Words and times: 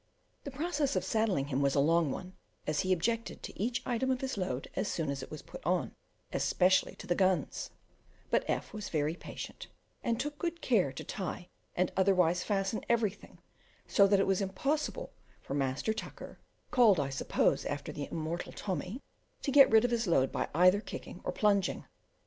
The 0.45 0.49
process 0.49 0.95
of 0.95 1.05
saddling 1.05 1.49
him 1.49 1.61
was 1.61 1.75
a 1.75 1.79
long 1.79 2.09
one, 2.09 2.33
as 2.65 2.79
he 2.79 2.91
objected 2.91 3.43
to 3.43 3.61
each 3.61 3.83
item 3.85 4.09
of 4.09 4.21
his 4.21 4.35
load 4.35 4.67
as 4.75 4.87
soon 4.87 5.11
as 5.11 5.21
it 5.21 5.29
was 5.29 5.43
put 5.43 5.63
on, 5.63 5.93
especially 6.33 6.95
to 6.95 7.05
the 7.05 7.13
guns; 7.13 7.69
but 8.31 8.43
F 8.47 8.73
was 8.73 8.89
very 8.89 9.13
patient, 9.13 9.67
and 10.03 10.19
took 10.19 10.39
good 10.39 10.59
care 10.59 10.91
to 10.91 11.03
tie 11.03 11.49
and 11.75 11.91
otherwise 11.95 12.41
fasten 12.43 12.83
everything 12.89 13.37
so 13.85 14.07
that 14.07 14.19
it 14.19 14.25
was 14.25 14.41
impossible 14.41 15.13
for 15.39 15.53
"Master 15.53 15.93
Tucker" 15.93 16.39
(called, 16.71 16.99
I 16.99 17.09
suppose, 17.09 17.63
after 17.65 17.91
the 17.91 18.07
immortal 18.09 18.53
Tommy) 18.53 19.01
to 19.43 19.51
get 19.51 19.69
rid 19.69 19.85
of 19.85 19.91
his 19.91 20.07
load 20.07 20.31
by 20.31 20.49
either 20.55 20.81
kicking 20.81 21.21
or 21.23 21.31
plunging. 21.31 21.85